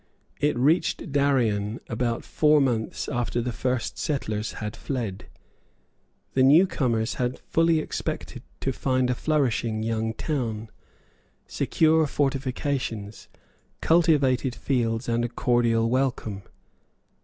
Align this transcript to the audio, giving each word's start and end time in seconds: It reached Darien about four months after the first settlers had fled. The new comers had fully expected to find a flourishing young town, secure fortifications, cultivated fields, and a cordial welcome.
It 0.39 0.57
reached 0.57 1.11
Darien 1.11 1.79
about 1.87 2.25
four 2.25 2.59
months 2.59 3.07
after 3.07 3.39
the 3.39 3.51
first 3.51 3.99
settlers 3.99 4.53
had 4.53 4.75
fled. 4.75 5.25
The 6.33 6.41
new 6.41 6.65
comers 6.65 7.13
had 7.21 7.37
fully 7.37 7.77
expected 7.77 8.41
to 8.61 8.73
find 8.73 9.11
a 9.11 9.13
flourishing 9.13 9.83
young 9.83 10.15
town, 10.15 10.71
secure 11.45 12.07
fortifications, 12.07 13.27
cultivated 13.79 14.55
fields, 14.55 15.07
and 15.07 15.23
a 15.23 15.29
cordial 15.29 15.87
welcome. 15.87 16.41